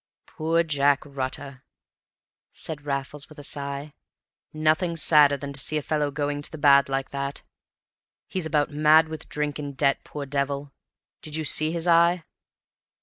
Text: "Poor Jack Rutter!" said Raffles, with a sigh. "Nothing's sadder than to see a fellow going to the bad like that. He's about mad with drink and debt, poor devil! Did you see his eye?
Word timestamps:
"Poor 0.25 0.63
Jack 0.63 1.03
Rutter!" 1.05 1.63
said 2.51 2.87
Raffles, 2.87 3.29
with 3.29 3.37
a 3.37 3.43
sigh. 3.43 3.93
"Nothing's 4.51 5.03
sadder 5.03 5.37
than 5.37 5.53
to 5.53 5.59
see 5.59 5.77
a 5.77 5.83
fellow 5.83 6.09
going 6.09 6.41
to 6.41 6.49
the 6.51 6.57
bad 6.57 6.89
like 6.89 7.11
that. 7.11 7.43
He's 8.27 8.47
about 8.47 8.71
mad 8.71 9.09
with 9.09 9.29
drink 9.29 9.59
and 9.59 9.77
debt, 9.77 10.03
poor 10.03 10.25
devil! 10.25 10.73
Did 11.21 11.35
you 11.35 11.43
see 11.43 11.71
his 11.71 11.85
eye? 11.85 12.23